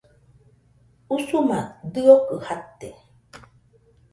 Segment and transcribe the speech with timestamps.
[1.15, 1.59] Usuma
[1.93, 2.89] dɨokɨ jate.